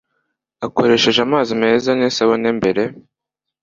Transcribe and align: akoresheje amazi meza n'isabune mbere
akoresheje 0.65 1.19
amazi 1.23 1.51
meza 1.63 1.89
n'isabune 1.95 2.49
mbere 2.59 2.81